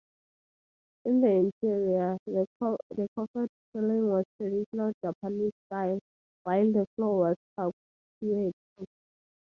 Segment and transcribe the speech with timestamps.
[1.05, 5.99] In the interior, the coffered ceiling was traditional Japanese-style,
[6.41, 8.51] while the floor was parquetry.